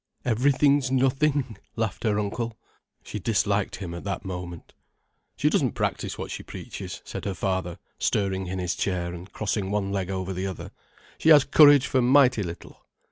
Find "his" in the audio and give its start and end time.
8.57-8.73